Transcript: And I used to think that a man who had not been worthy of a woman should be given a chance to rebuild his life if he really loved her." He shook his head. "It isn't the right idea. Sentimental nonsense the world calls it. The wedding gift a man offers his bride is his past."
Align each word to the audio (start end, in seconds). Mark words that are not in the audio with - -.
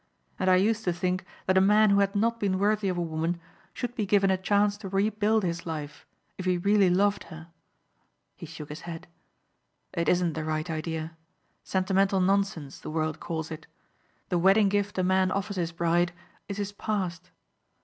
And 0.39 0.49
I 0.49 0.55
used 0.55 0.83
to 0.85 0.93
think 0.93 1.25
that 1.45 1.59
a 1.59 1.61
man 1.61 1.91
who 1.91 1.99
had 1.99 2.15
not 2.15 2.39
been 2.39 2.57
worthy 2.57 2.89
of 2.89 2.97
a 2.97 3.01
woman 3.03 3.39
should 3.71 3.93
be 3.93 4.07
given 4.07 4.31
a 4.31 4.35
chance 4.35 4.75
to 4.77 4.89
rebuild 4.89 5.43
his 5.43 5.67
life 5.67 6.07
if 6.39 6.45
he 6.45 6.57
really 6.57 6.89
loved 6.89 7.25
her." 7.25 7.49
He 8.35 8.47
shook 8.47 8.69
his 8.69 8.81
head. 8.89 9.05
"It 9.93 10.09
isn't 10.09 10.33
the 10.33 10.43
right 10.43 10.67
idea. 10.71 11.15
Sentimental 11.63 12.19
nonsense 12.19 12.79
the 12.79 12.89
world 12.89 13.19
calls 13.19 13.51
it. 13.51 13.67
The 14.29 14.39
wedding 14.39 14.69
gift 14.69 14.97
a 14.97 15.03
man 15.03 15.29
offers 15.31 15.57
his 15.57 15.71
bride 15.71 16.13
is 16.47 16.57
his 16.57 16.71
past." 16.71 17.29